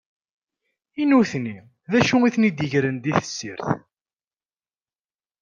[1.01, 1.57] I nutni,
[1.91, 3.67] d acu i ten-id-igren di tessirt?